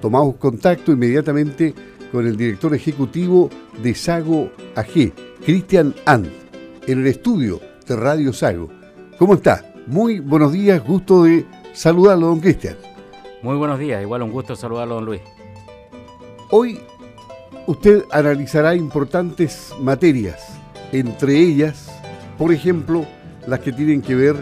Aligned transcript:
tomamos 0.00 0.36
contacto 0.36 0.92
inmediatamente 0.92 1.74
con 2.12 2.26
el 2.26 2.36
director 2.36 2.74
ejecutivo 2.74 3.50
de 3.82 3.94
Sago 3.94 4.50
AG, 4.74 5.12
Cristian 5.44 5.94
And, 6.06 6.28
en 6.86 7.00
el 7.00 7.06
estudio 7.06 7.60
de 7.86 7.96
Radio 7.96 8.32
Sago. 8.32 8.68
¿Cómo 9.18 9.34
está? 9.34 9.64
Muy 9.86 10.20
buenos 10.20 10.52
días, 10.52 10.84
gusto 10.84 11.24
de 11.24 11.46
saludarlo, 11.72 12.28
don 12.28 12.40
Cristian. 12.40 12.76
Muy 13.42 13.56
buenos 13.56 13.78
días, 13.78 14.02
igual 14.02 14.22
un 14.22 14.32
gusto 14.32 14.56
saludarlo, 14.56 14.96
don 14.96 15.04
Luis. 15.04 15.20
Hoy 16.50 16.80
usted 17.66 18.04
analizará 18.10 18.74
importantes 18.74 19.72
materias, 19.80 20.58
entre 20.92 21.38
ellas, 21.38 21.90
por 22.38 22.52
ejemplo, 22.52 23.04
las 23.46 23.60
que 23.60 23.72
tienen 23.72 24.02
que 24.02 24.14
ver 24.14 24.36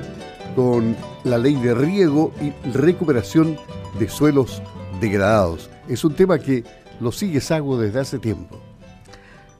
con 0.55 0.97
la 1.25 1.39
ley 1.39 1.55
de 1.57 1.75
riego 1.75 2.33
y 2.41 2.53
recuperación 2.71 3.57
de 3.99 4.09
suelos 4.09 4.63
degradados. 5.01 5.71
Es 5.89 6.05
un 6.05 6.15
tema 6.15 6.39
que 6.39 6.65
lo 7.01 7.13
sigue 7.13 7.41
Sago 7.41 7.79
desde 7.79 8.01
hace 8.01 8.19
tiempo. 8.19 8.61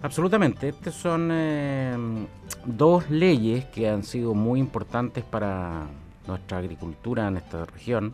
Absolutamente. 0.03 0.69
Estas 0.69 0.95
son 0.95 1.31
eh, 1.33 1.97
dos 2.65 3.11
leyes 3.11 3.65
que 3.67 3.89
han 3.89 4.05
sido 4.05 4.35
muy 4.35 4.61
importantes 4.61 5.25
para 5.25 5.87
nuestra 6.27 6.59
agricultura 6.59 7.29
en 7.29 7.37
esta 7.39 7.65
región. 7.65 8.13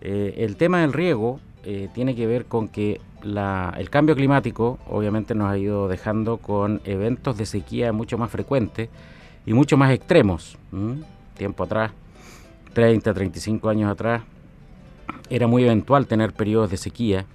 Eh, 0.00 0.34
el 0.38 0.56
tema 0.56 0.80
del 0.80 0.92
riego 0.92 1.40
eh, 1.62 1.88
tiene 1.94 2.14
que 2.14 2.26
ver 2.26 2.46
con 2.46 2.68
que 2.68 3.00
el 3.22 3.90
cambio 3.90 4.14
climático 4.14 4.78
obviamente 4.86 5.34
nos 5.34 5.50
ha 5.50 5.56
ido 5.56 5.88
dejando 5.88 6.36
con 6.36 6.82
eventos 6.84 7.38
de 7.38 7.46
sequía 7.46 7.90
mucho 7.90 8.18
más 8.18 8.30
frecuentes 8.30 8.90
y 9.46 9.54
mucho 9.54 9.76
más 9.78 9.92
extremos. 9.92 10.58
Tiempo 11.36 11.64
atrás, 11.64 11.92
30, 12.74 13.14
35 13.14 13.68
años 13.70 13.90
atrás, 13.90 14.22
era 15.30 15.46
muy 15.46 15.64
eventual 15.64 16.06
tener 16.06 16.32
periodos 16.32 16.70
de 16.70 16.76
sequía, 16.76 17.26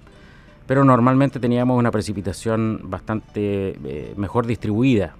pero 0.66 0.84
normalmente 0.84 1.40
teníamos 1.40 1.78
una 1.78 1.90
precipitación 1.90 2.82
bastante 2.84 3.76
eh, 3.84 4.14
mejor 4.16 4.46
distribuida. 4.46 5.14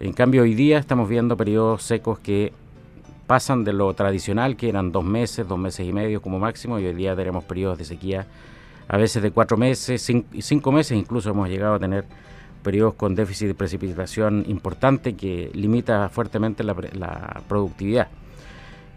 En 0.00 0.12
cambio, 0.12 0.42
hoy 0.42 0.54
día 0.54 0.78
estamos 0.78 1.08
viendo 1.08 1.36
periodos 1.36 1.82
secos 1.82 2.18
que 2.18 2.52
pasan 3.26 3.64
de 3.64 3.72
lo 3.72 3.92
tradicional, 3.94 4.56
que 4.56 4.68
eran 4.68 4.92
dos 4.92 5.04
meses, 5.04 5.48
dos 5.48 5.58
meses 5.58 5.86
y 5.86 5.92
medio 5.92 6.20
como 6.20 6.38
máximo, 6.38 6.78
y 6.78 6.86
hoy 6.86 6.94
día 6.94 7.16
tenemos 7.16 7.44
periodos 7.44 7.78
de 7.78 7.84
sequía 7.84 8.26
a 8.86 8.96
veces 8.96 9.22
de 9.22 9.30
cuatro 9.30 9.56
meses, 9.56 10.02
cinco, 10.40 10.72
meses, 10.72 10.96
incluso 10.96 11.30
hemos 11.30 11.48
llegado 11.48 11.74
a 11.74 11.78
tener 11.78 12.06
periodos 12.62 12.94
con 12.94 13.14
déficit 13.14 13.48
de 13.48 13.54
precipitación 13.54 14.44
importante 14.48 15.14
que 15.14 15.50
limita 15.54 16.08
fuertemente 16.08 16.64
la 16.64 17.42
productividad. 17.48 18.08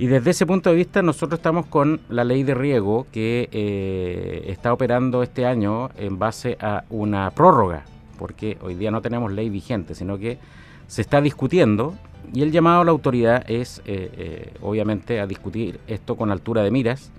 Y 0.02 0.08
desde 0.08 0.32
ese 0.32 0.48
punto 0.48 0.72
de 0.72 0.78
vista 0.78 1.04
nosotros 1.04 1.38
estamos 1.38 1.68
con 1.68 2.02
la 2.10 2.24
ley 2.24 2.42
de 2.42 2.56
riego 2.56 3.06
que 3.12 3.48
eh, 3.52 4.46
está 4.48 4.74
operando 4.74 5.22
este 5.22 5.46
año 5.46 5.92
en 5.96 6.18
base 6.18 6.58
a 6.60 6.86
una 6.90 7.30
prórroga, 7.30 7.84
porque 8.18 8.58
hoy 8.64 8.74
día 8.74 8.90
no 8.90 9.04
tenemos 9.04 9.32
ley 9.32 9.52
vigente, 9.52 9.94
sino 9.94 10.18
que 10.18 10.40
se 10.88 11.04
está 11.04 11.22
discutiendo 11.22 11.94
y 12.34 12.42
el 12.42 12.52
llamado 12.52 12.82
a 12.82 12.86
la 12.86 12.90
autoridad 12.90 13.46
es 13.48 13.84
eh, 13.86 14.10
eh, 14.18 14.54
obviamente 14.64 15.20
a 15.20 15.28
discutir 15.28 15.80
esto 15.86 16.18
con 16.18 16.32
altura 16.32 16.64
de 16.64 16.72
miras 16.72 17.12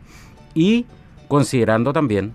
y 0.52 0.84
considerando 1.28 1.92
también, 1.92 2.32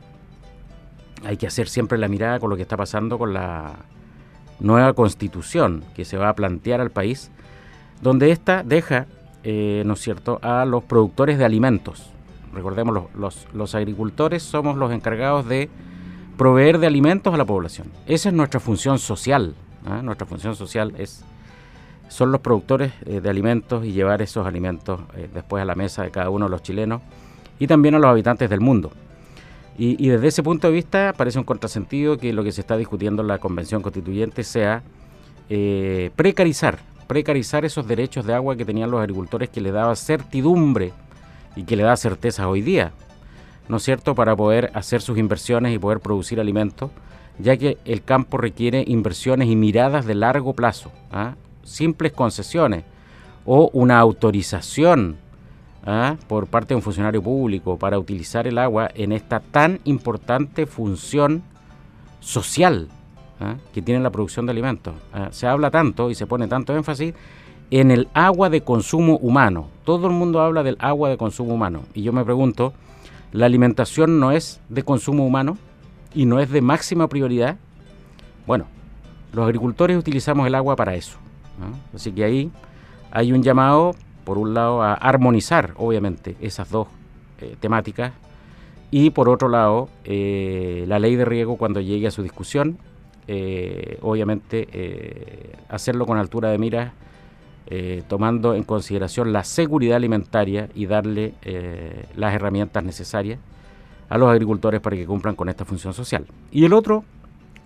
hay 1.26 1.36
que 1.36 1.48
hacer 1.48 1.68
siempre 1.68 1.98
la 1.98 2.08
mirada 2.08 2.40
con 2.40 2.50
lo 2.50 2.56
que 2.56 2.62
está 2.62 2.78
pasando 2.78 3.20
con 3.20 3.34
la 3.34 3.74
nueva 4.62 4.94
constitución 4.94 5.84
que 5.94 6.06
se 6.06 6.16
va 6.16 6.30
a 6.30 6.36
plantear 6.36 6.80
al 6.80 6.92
país, 6.92 7.32
donde 8.02 8.32
ésta 8.32 8.64
deja 8.64 9.08
eh, 9.44 9.84
¿no 9.86 9.94
es 9.94 10.02
cierto?, 10.02 10.40
a 10.42 10.66
los 10.66 10.84
productores 10.84 11.38
de 11.38 11.46
alimentos. 11.46 12.10
Recordemos, 12.54 13.06
los, 13.14 13.48
los, 13.54 13.76
agricultores 13.76 14.42
somos 14.44 14.78
los 14.78 14.92
encargados 14.92 15.48
de 15.48 15.70
proveer 16.38 16.80
de 16.80 16.88
alimentos 16.88 17.34
a 17.34 17.38
la 17.38 17.46
población. 17.46 17.92
Esa 18.08 18.30
es 18.30 18.36
nuestra 18.36 18.60
función 18.60 19.00
social. 19.00 19.56
¿ah? 19.86 20.02
Nuestra 20.02 20.26
función 20.26 20.56
social 20.56 20.94
es 20.98 21.24
son 22.10 22.32
los 22.32 22.40
productores 22.40 22.94
eh, 23.06 23.20
de 23.20 23.30
alimentos 23.30 23.86
y 23.86 23.92
llevar 23.92 24.22
esos 24.22 24.48
alimentos 24.48 25.02
eh, 25.16 25.30
después 25.34 25.62
a 25.62 25.66
la 25.66 25.76
mesa 25.76 26.04
de 26.04 26.12
cada 26.12 26.30
uno 26.30 26.46
de 26.46 26.52
los 26.52 26.64
chilenos 26.64 27.02
y 27.60 27.68
también 27.68 27.96
a 27.96 28.00
los 28.00 28.10
habitantes 28.10 28.50
del 28.50 28.62
mundo. 28.62 28.92
Y, 29.78 30.04
y, 30.04 30.10
desde 30.10 30.28
ese 30.28 30.42
punto 30.42 30.68
de 30.68 30.74
vista 30.74 31.14
parece 31.16 31.38
un 31.38 31.44
contrasentido 31.44 32.18
que 32.18 32.34
lo 32.34 32.44
que 32.44 32.52
se 32.52 32.62
está 32.62 32.78
discutiendo 32.78 33.22
en 33.22 33.28
la 33.28 33.40
Convención 33.40 33.82
Constituyente 33.82 34.44
sea 34.44 34.82
precarizar 36.16 36.80
precarizar 37.08 37.66
esos 37.66 37.88
derechos 37.88 38.26
de 38.26 38.34
agua 38.34 38.56
que 38.56 38.66
tenían 38.66 38.92
los 38.92 39.00
agricultores 39.00 39.50
que 39.50 39.62
le 39.62 39.72
daba 39.72 39.96
certidumbre 39.96 40.94
y 41.56 41.64
que 41.64 41.76
le 41.76 41.84
da 41.84 41.96
certeza 41.96 42.48
hoy 42.48 42.62
día, 42.62 42.92
¿no 43.68 43.78
es 43.78 43.84
cierto?, 43.84 44.14
para 44.14 44.36
poder 44.36 44.72
hacer 44.74 45.02
sus 45.02 45.18
inversiones 45.18 45.74
y 45.74 45.80
poder 45.80 46.00
producir 46.00 46.40
alimentos, 46.40 46.92
ya 47.40 47.58
que 47.58 47.78
el 47.86 48.04
campo 48.04 48.38
requiere 48.38 48.84
inversiones 48.88 49.48
y 49.48 49.56
miradas 49.56 50.06
de 50.06 50.16
largo 50.16 50.54
plazo, 50.54 50.92
¿ah? 51.12 51.36
simples 51.64 52.12
concesiones 52.12 52.84
o 53.46 53.70
una 53.74 54.00
autorización 54.00 55.18
¿ah? 55.86 56.18
por 56.28 56.48
parte 56.48 56.70
de 56.70 56.76
un 56.76 56.82
funcionario 56.82 57.22
público 57.22 57.78
para 57.78 57.98
utilizar 57.98 58.48
el 58.48 58.58
agua 58.58 58.90
en 58.94 59.12
esta 59.12 59.40
tan 59.40 59.80
importante 59.84 60.66
función 60.66 61.44
social 62.20 62.90
¿ah? 63.40 63.56
que 63.74 63.82
tienen 63.82 64.04
la 64.04 64.10
producción 64.10 64.46
de 64.46 64.52
alimentos. 64.52 64.94
¿ah? 65.14 65.30
Se 65.32 65.48
habla 65.48 65.72
tanto 65.72 66.10
y 66.10 66.16
se 66.16 66.28
pone 66.28 66.48
tanto 66.48 66.76
énfasis 66.76 67.14
en 67.72 67.92
el 67.92 68.08
agua 68.14 68.50
de 68.50 68.62
consumo 68.62 69.18
humano. 69.18 69.68
Todo 69.84 70.08
el 70.08 70.14
mundo 70.14 70.42
habla 70.42 70.64
del 70.64 70.78
agua 70.80 71.10
de 71.10 71.18
consumo 71.18 71.54
humano. 71.54 71.84
Y 71.94 72.04
yo 72.04 72.14
me 72.14 72.24
pregunto, 72.24 72.74
¿la 73.32 73.46
alimentación 73.46 74.20
no 74.20 74.32
es 74.32 74.62
de 74.70 74.84
consumo 74.84 75.26
humano 75.26 75.58
y 76.14 76.26
no 76.26 76.40
es 76.40 76.50
de 76.50 76.62
máxima 76.62 77.08
prioridad? 77.08 77.58
Bueno, 78.46 78.66
los 79.34 79.46
agricultores 79.46 79.98
utilizamos 79.98 80.48
el 80.48 80.56
agua 80.56 80.76
para 80.76 80.96
eso. 80.96 81.18
¿ah? 81.62 81.76
Así 81.94 82.12
que 82.12 82.24
ahí 82.24 82.52
hay 83.12 83.34
un 83.34 83.44
llamado, 83.44 83.96
por 84.24 84.38
un 84.38 84.54
lado, 84.54 84.82
a 84.82 84.94
armonizar, 84.94 85.74
obviamente, 85.78 86.36
esas 86.42 86.70
dos 86.70 86.88
eh, 87.42 87.56
temáticas. 87.60 88.14
Y 88.90 89.10
por 89.10 89.28
otro 89.28 89.50
lado, 89.50 89.90
eh, 90.06 90.86
la 90.88 91.00
ley 91.00 91.16
de 91.16 91.26
riego, 91.26 91.58
cuando 91.58 91.82
llegue 91.82 92.08
a 92.08 92.12
su 92.12 92.24
discusión, 92.24 92.78
eh, 93.30 94.00
obviamente 94.04 94.70
eh, 94.72 95.52
hacerlo 95.68 96.06
con 96.06 96.18
altura 96.18 96.50
de 96.50 96.58
miras, 96.58 96.94
eh, 97.70 98.02
tomando 98.08 98.56
en 98.56 98.64
consideración 98.64 99.34
la 99.34 99.44
seguridad 99.44 99.98
alimentaria 99.98 100.70
y 100.74 100.86
darle 100.86 101.34
las 102.16 102.34
herramientas 102.34 102.84
necesarias 102.84 103.40
a 104.08 104.18
los 104.18 104.30
agricultores 104.30 104.80
para 104.80 104.96
que 104.96 105.06
cumplan 105.06 105.36
con 105.36 105.50
esta 105.50 105.66
función 105.66 105.94
social. 105.94 106.26
Y 106.52 106.64
el 106.64 106.72
otro, 106.72 107.04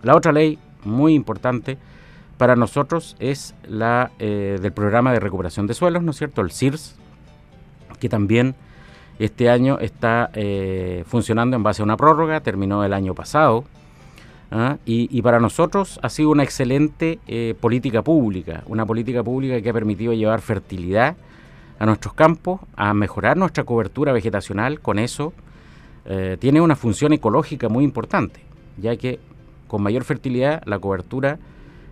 la 0.01 0.16
otra 0.16 0.31
ley 0.31 0.57
muy 0.83 1.13
importante 1.13 1.78
para 2.39 2.55
nosotros 2.55 3.16
es 3.19 3.53
la 3.67 4.11
del 4.17 4.72
programa 4.72 5.13
de 5.13 5.19
recuperación 5.19 5.67
de 5.67 5.75
suelos, 5.75 6.01
¿no 6.01 6.09
es 6.09 6.17
cierto? 6.17 6.41
El 6.41 6.51
CIRS, 6.51 6.95
que 7.99 8.09
también 8.09 8.55
este 9.19 9.51
año 9.51 9.78
está 9.78 10.31
funcionando 11.05 11.55
en 11.55 11.61
base 11.61 11.83
a 11.83 11.85
una 11.85 11.97
prórroga, 11.97 12.39
terminó 12.39 12.83
el 12.83 12.93
año 12.93 13.13
pasado, 13.13 13.66
¿ah? 14.51 14.78
Y, 14.85 15.22
para 15.22 15.39
nosotros 15.39 16.00
ha 16.03 16.09
sido 16.09 16.29
una 16.29 16.44
excelente 16.44 17.19
eh, 17.28 17.56
política 17.59 18.03
pública, 18.03 18.63
una 18.67 18.85
política 18.85 19.23
pública 19.23 19.62
que 19.62 19.69
ha 19.69 19.73
permitido 19.73 20.13
llevar 20.13 20.41
fertilidad 20.41 21.16
a 21.79 21.85
nuestros 21.85 22.13
campos, 22.13 22.59
a 22.75 22.94
mejorar 22.94 23.38
nuestra 23.38 23.63
cobertura 23.63 24.11
vegetacional, 24.11 24.81
con 24.81 25.00
eso 25.00 25.34
eh, 26.06 26.38
tiene 26.40 26.61
una 26.61 26.75
función 26.75 27.13
ecológica 27.13 27.69
muy 27.69 27.84
importante, 27.84 28.41
ya 28.78 28.95
que 28.97 29.19
con 29.67 29.81
mayor 29.81 30.03
fertilidad 30.03 30.61
la 30.66 30.78
cobertura 30.78 31.40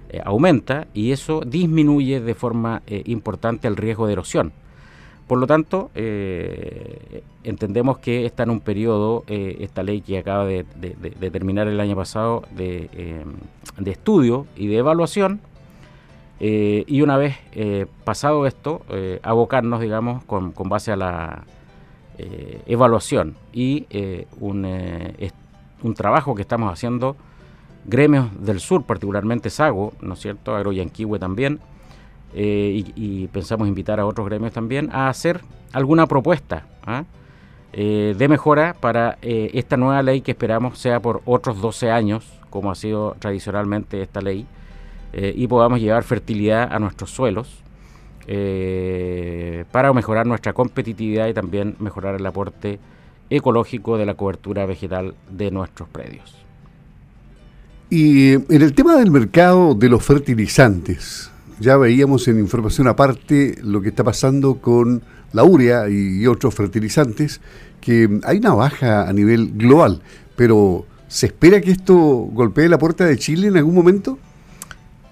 eh, 0.10 0.22
aumenta 0.24 0.88
y 0.94 1.12
eso 1.12 1.42
disminuye 1.46 2.20
de 2.20 2.36
forma 2.36 2.84
importante 2.88 3.68
el 3.68 3.78
riesgo 3.78 4.06
de 4.06 4.14
erosión. 4.14 4.52
Por 5.28 5.38
lo 5.40 5.48
tanto, 5.48 5.92
entendemos 7.44 7.98
que 8.00 8.26
está 8.26 8.44
en 8.44 8.52
un 8.52 8.60
periodo, 8.60 9.24
eh, 9.28 9.58
esta 9.62 9.84
ley 9.84 10.02
que 10.02 10.18
acaba 10.18 10.46
de, 10.46 10.64
terminar 11.32 11.68
el 11.68 11.80
año 11.80 11.96
pasado, 11.96 12.44
de, 12.56 12.90
eh, 12.94 13.26
estudio 13.86 14.46
y 14.56 14.68
de 14.68 14.78
evaluación, 14.78 15.42
y 16.42 17.02
una 17.02 17.18
vez 17.18 17.36
pasado 18.06 18.48
esto, 18.48 18.82
abocarnos, 19.24 19.82
digamos, 19.82 20.24
con, 20.24 20.54
base 20.70 20.92
a 20.94 20.96
la 20.96 21.44
evaluación 22.66 23.36
y 23.52 23.88
un, 24.40 24.66
un 25.84 25.94
trabajo 25.96 26.36
que 26.36 26.42
estamos 26.42 26.72
haciendo 26.72 27.18
gremios 27.86 28.28
del 28.40 28.60
sur, 28.60 28.84
particularmente 28.84 29.50
Sago, 29.50 29.94
¿no 30.02 30.14
es 30.14 30.20
cierto?, 30.20 30.56
Agroyanquihue 30.56 31.20
también, 31.20 31.60
eh, 32.34 32.86
y, 32.96 33.28
pensamos 33.28 33.68
invitar 33.68 34.00
a 34.00 34.06
otros 34.06 34.28
gremios 34.28 34.54
también 34.54 34.90
a 34.92 35.10
hacer 35.10 35.42
alguna 35.74 36.06
propuesta 36.06 36.68
¿ah? 36.90 37.06
eh, 37.74 38.16
de 38.18 38.28
mejora 38.28 38.76
para 38.80 39.18
eh, 39.22 39.52
esta 39.54 39.78
nueva 39.78 40.02
ley 40.02 40.22
que 40.22 40.32
esperamos 40.32 40.80
sea 40.80 41.00
por 41.00 41.22
otros 41.26 41.62
12 41.62 41.92
años, 41.92 42.26
como 42.50 42.72
ha 42.72 42.76
sido 42.76 43.16
tradicionalmente 43.20 44.02
esta 44.02 44.22
ley, 44.22 44.46
y 45.12 45.48
podamos 45.48 45.80
llevar 45.80 46.04
fertilidad 46.04 46.72
a 46.72 46.78
nuestros 46.78 47.10
suelos 47.10 47.64
para 49.72 49.92
mejorar 49.92 50.28
nuestra 50.28 50.54
competitividad 50.54 51.28
y 51.28 51.34
también 51.34 51.76
mejorar 51.80 52.14
el 52.14 52.24
aporte 52.28 52.78
ecológico 53.30 53.98
de 53.98 54.06
la 54.06 54.14
cobertura 54.14 54.68
vegetal 54.68 55.16
de 55.32 55.50
nuestros 55.50 55.90
predios. 55.90 56.36
Y 57.90 58.34
en 58.34 58.62
el 58.62 58.74
tema 58.74 58.98
del 58.98 59.10
mercado 59.10 59.74
de 59.74 59.90
los 59.90 60.04
fertilizantes, 60.04 61.32
ya 61.60 61.76
veíamos 61.76 62.28
en 62.28 62.40
información 62.40 62.88
aparte 62.88 63.58
lo 63.64 63.82
que 63.82 63.90
está 63.90 64.04
pasando 64.04 64.62
con 64.62 65.02
la 65.34 65.44
urea 65.44 65.90
y 65.90 66.26
otros 66.28 66.56
fertilizantes, 66.56 67.42
que 67.82 68.20
hay 68.24 68.38
una 68.38 68.54
baja 68.54 69.08
a 69.08 69.14
nivel 69.14 69.52
global, 69.54 70.02
pero 70.36 70.86
¿se 71.08 71.28
espera 71.28 71.62
que 71.62 71.72
esto 71.72 71.96
golpee 71.96 72.70
la 72.70 72.78
puerta 72.78 73.06
de 73.06 73.18
Chile 73.18 73.48
en 73.48 73.58
algún 73.58 73.76
momento? 73.76 74.18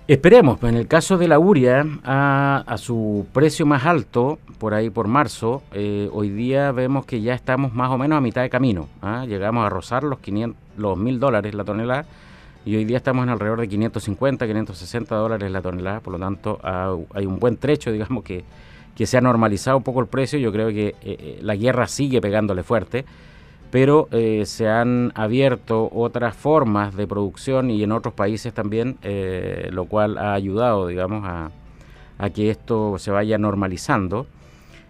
Esperemos, 0.08 0.64
en 0.64 0.76
el 0.76 0.88
caso 0.88 1.18
de 1.18 1.28
la 1.28 1.38
urea, 1.38 1.86
a, 2.06 2.76
su 2.78 3.28
precio 3.34 3.66
más 3.66 3.86
alto, 3.86 4.40
por 4.58 4.74
ahí 4.74 4.90
por 4.90 5.10
marzo, 5.10 5.64
eh, 5.74 6.10
hoy 6.14 6.30
día 6.30 6.72
vemos 6.72 7.06
que 7.06 7.20
ya 7.20 7.34
estamos 7.34 7.74
más 7.74 7.92
o 7.92 7.98
menos 7.98 8.18
a 8.18 8.22
mitad 8.22 8.42
de 8.42 8.50
camino. 8.50 8.88
¿ah? 9.02 9.26
Llegamos 9.28 9.66
a 9.66 9.70
rozar 9.70 10.04
los, 10.04 10.20
500, 10.20 10.58
los 10.78 11.20
dólares 11.20 11.54
la 11.54 11.66
tonelada 11.66 12.06
y 12.64 12.78
hoy 12.78 12.86
día 12.86 12.98
estamos 12.98 13.24
en 13.24 13.30
alrededor 13.30 13.60
de 13.60 13.68
550, 13.68 14.48
560 14.48 15.14
dólares 15.14 15.52
la 15.52 15.62
tonelada, 15.62 16.00
por 16.00 16.14
lo 16.14 16.20
tanto 16.20 16.58
hay 17.14 17.26
un 17.26 17.38
buen 17.40 17.58
trecho, 17.58 17.92
digamos, 17.92 18.24
que, 18.24 18.46
que 18.98 19.06
se 19.06 19.16
ha 19.16 19.22
normalizado 19.22 19.78
un 19.78 19.84
poco 19.84 20.00
el 20.00 20.08
precio, 20.08 20.40
yo 20.40 20.52
creo 20.52 20.70
que 20.70 20.88
eh, 20.88 20.96
eh, 21.04 21.40
la 21.44 21.56
guerra 21.56 21.88
sigue 21.88 22.20
pegándole 22.20 22.64
fuerte, 22.64 23.06
pero 23.70 24.08
eh, 24.10 24.42
se 24.48 24.68
han 24.68 25.12
abierto 25.14 25.88
otras 25.94 26.36
formas 26.36 26.96
de 26.96 27.06
producción 27.06 27.70
y 27.70 27.84
en 27.84 27.92
otros 27.92 28.16
países 28.16 28.56
también, 28.56 28.98
lo 29.70 29.86
cual 29.86 30.18
ha 30.18 30.34
ayudado, 30.34 30.88
digamos, 30.88 31.24
a, 31.28 31.52
que 32.32 32.50
esto 32.50 32.98
se 32.98 33.12
vaya 33.12 33.38
normalizando. 33.38 34.26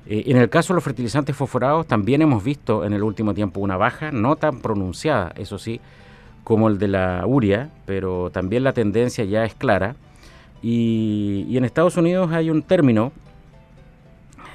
en 0.05 0.37
el 0.37 0.49
caso 0.49 0.71
de 0.71 0.75
los 0.75 0.85
fertilizantes 0.85 1.35
fosforados, 1.35 1.85
también 1.85 2.21
hemos 2.21 2.41
visto 2.45 2.85
en 2.85 2.93
el 2.93 3.03
último 3.03 3.33
tiempo 3.33 3.59
una 3.59 3.75
baja, 3.75 4.13
no 4.13 4.37
tan 4.37 4.61
pronunciada, 4.61 5.33
eso 5.35 5.59
sí, 5.59 5.81
como 6.45 6.69
el 6.69 6.77
de 6.77 6.87
la 6.87 7.23
uria, 7.25 7.71
pero 7.85 8.29
también 8.29 8.63
la 8.63 8.71
tendencia 8.71 9.25
ya 9.25 9.43
es 9.43 9.53
clara. 9.53 9.97
Y, 10.61 11.57
en 11.57 11.65
Estados 11.65 11.97
Unidos 11.97 12.31
hay 12.31 12.49
un 12.49 12.61
término 12.61 13.11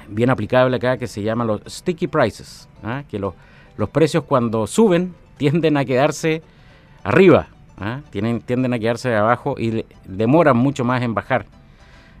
bien 0.07 0.29
aplicable 0.29 0.77
acá 0.77 0.97
que 0.97 1.07
se 1.07 1.21
llama 1.21 1.43
los 1.43 1.61
sticky 1.67 2.07
prices, 2.07 2.67
¿ah? 2.83 3.03
que 3.09 3.19
los, 3.19 3.33
los 3.77 3.89
precios 3.89 4.23
cuando 4.23 4.67
suben 4.67 5.13
tienden 5.37 5.77
a 5.77 5.85
quedarse 5.85 6.41
arriba, 7.03 7.47
¿ah? 7.77 8.01
Tienden 8.11 8.73
a 8.73 8.79
quedarse 8.79 9.13
abajo 9.15 9.55
y 9.57 9.85
demoran 10.05 10.57
mucho 10.57 10.83
más 10.83 11.01
en 11.01 11.13
bajar 11.13 11.45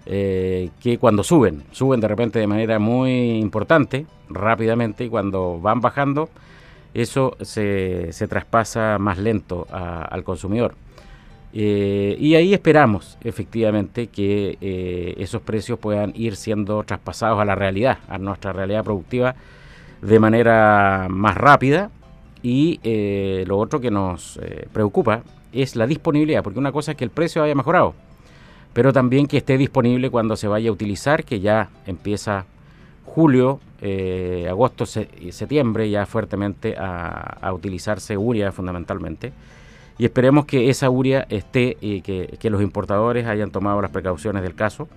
eh, 0.05 0.69
que 0.81 0.97
cuando 0.97 1.23
suben. 1.23 1.63
Suben 1.71 1.99
de 1.99 2.07
repente 2.07 2.39
de 2.39 2.47
manera 2.47 2.79
muy 2.79 3.37
importante, 3.37 4.05
rápidamente, 4.29 5.05
y 5.05 5.09
cuando 5.09 5.59
van 5.59 5.79
bajando 5.79 6.29
eso 6.93 7.35
se, 7.41 8.11
se 8.11 8.27
traspasa 8.27 8.97
más 8.99 9.17
lento 9.17 9.67
al 9.71 10.23
consumidor. 10.23 10.75
Eh, 11.53 12.17
y 12.19 12.35
ahí 12.35 12.53
esperamos 12.53 13.17
efectivamente 13.23 14.07
que 14.07 14.57
eh, 14.59 15.13
esos 15.17 15.41
precios 15.41 15.77
puedan 15.77 16.11
ir 16.15 16.35
siendo 16.35 16.83
traspasados 16.83 17.39
a 17.39 17.45
la 17.45 17.55
realidad, 17.55 17.99
a 18.07 18.17
nuestra 18.17 18.53
realidad 18.53 18.83
productiva 18.83 19.35
de 20.01 20.19
manera 20.19 21.07
más 21.09 21.35
rápida. 21.35 21.91
Y 22.41 22.79
eh, 22.83 23.45
lo 23.47 23.57
otro 23.57 23.79
que 23.79 23.91
nos 23.91 24.37
preocupa 24.73 25.23
es 25.53 25.75
la 25.75 25.87
disponibilidad, 25.87 26.43
porque 26.43 26.59
una 26.59 26.71
cosa 26.71 26.91
es 26.91 26.97
que 26.97 27.05
el 27.05 27.11
precio 27.11 27.43
haya 27.43 27.55
mejorado, 27.55 27.93
pero 28.73 28.91
también 28.91 29.27
que 29.27 29.37
esté 29.37 29.57
disponible 29.57 30.09
cuando 30.09 30.35
se 30.35 30.47
vaya 30.47 30.69
a 30.69 30.73
utilizar, 30.73 31.23
que 31.23 31.39
ya 31.39 31.69
empieza 31.85 32.45
julio, 33.05 33.59
eh, 33.81 34.47
agosto 34.49 34.85
y 35.19 35.31
septiembre 35.31 35.89
ya 35.89 36.05
fuertemente 36.05 36.75
a, 36.77 37.51
utilizarse 37.53 38.17
uria 38.17 38.51
fundamentalmente. 38.51 39.33
Y 39.97 40.05
esperemos 40.05 40.45
que 40.45 40.69
esa 40.69 40.89
uria 40.89 41.25
esté 41.29 41.77
y 41.81 42.01
que, 42.01 42.37
que, 42.39 42.49
los 42.49 42.61
importadores 42.61 43.27
hayan 43.27 43.51
tomado 43.51 43.81
las 43.81 43.91
precauciones 43.91 44.41
del 44.41 44.55
caso 44.55 44.87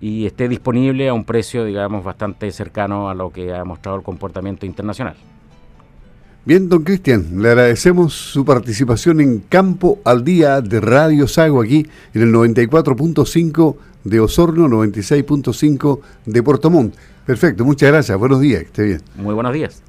y 0.00 0.26
esté 0.26 0.48
disponible 0.48 1.08
a 1.08 1.14
un 1.14 1.24
precio, 1.24 1.64
digamos, 1.64 2.04
bastante 2.04 2.50
cercano 2.50 3.08
a 3.08 3.14
lo 3.14 3.30
que 3.30 3.54
ha 3.54 3.64
mostrado 3.64 3.98
el 3.98 4.02
comportamiento 4.02 4.66
internacional. 4.66 5.16
Bien, 6.44 6.68
don 6.68 6.84
Cristian, 6.84 7.42
le 7.42 7.48
agradecemos 7.48 8.12
su 8.14 8.44
participación 8.44 9.20
en 9.20 9.40
Campo 9.40 9.98
al 10.04 10.24
Día 10.24 10.60
de 10.60 10.80
Radio 10.80 11.26
Sago 11.26 11.60
aquí 11.60 11.88
en 12.14 12.22
el 12.22 12.32
94.5 12.32 13.76
de 14.04 14.20
Osorno, 14.20 14.68
96.5 14.68 16.00
de 16.26 16.42
Puerto 16.44 16.70
Montt. 16.70 16.94
Perfecto, 17.26 17.64
muchas 17.64 17.90
gracias. 17.90 18.16
Buenos 18.16 18.40
días, 18.40 18.60
que 18.60 18.66
esté 18.66 18.82
bien. 18.84 19.02
Muy 19.16 19.34
buenos 19.34 19.52
días. 19.52 19.82